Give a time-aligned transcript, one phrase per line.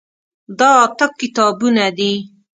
[0.57, 2.13] دا اته کتابونه دي.